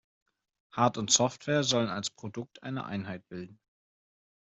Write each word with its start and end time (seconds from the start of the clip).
Hard- 0.71 0.97
und 0.97 1.11
Software 1.11 1.63
sollen 1.63 1.89
als 1.89 2.09
Produkt 2.09 2.63
eine 2.63 2.85
Einheit 2.85 3.27
bilden. 3.27 3.59